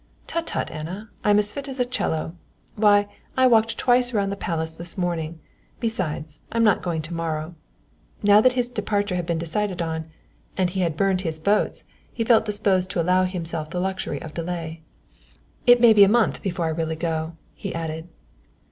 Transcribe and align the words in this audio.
"Tut, 0.25 0.47
tut, 0.47 0.71
Anna, 0.71 1.11
I'm 1.23 1.39
fit 1.43 1.67
as 1.67 1.79
a 1.79 1.85
cello. 1.85 2.35
Why, 2.75 3.07
I 3.37 3.45
walked 3.45 3.77
twice 3.77 4.13
round 4.15 4.31
the 4.31 4.35
palace 4.35 4.71
this 4.71 4.97
morning; 4.97 5.39
besides, 5.79 6.39
I'm 6.51 6.63
not 6.63 6.81
going 6.81 7.03
to 7.03 7.13
morrow." 7.13 7.53
Now 8.23 8.41
that 8.41 8.53
his 8.53 8.67
departure 8.67 9.13
had 9.15 9.27
been 9.27 9.37
decided 9.37 9.79
on, 9.79 10.09
and 10.57 10.71
he 10.71 10.79
had 10.81 10.97
burnt 10.97 11.21
his 11.21 11.37
boats, 11.39 11.83
he 12.11 12.23
felt 12.23 12.45
disposed 12.45 12.89
to 12.89 12.99
allow 12.99 13.25
himself 13.25 13.69
the 13.69 13.79
luxury 13.79 14.19
of 14.19 14.33
delay. 14.33 14.81
"It 15.67 15.79
may 15.79 15.93
be 15.93 16.03
a 16.03 16.09
month 16.09 16.41
before 16.41 16.65
I 16.65 16.69
really 16.69 16.95
go," 16.95 17.33
he 17.53 17.71
added. 17.75 18.07